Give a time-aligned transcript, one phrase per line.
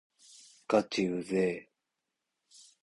[0.67, 1.71] がちうぜぇ